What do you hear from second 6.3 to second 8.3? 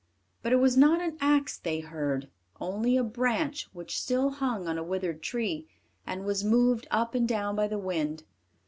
moved up and down by the wind.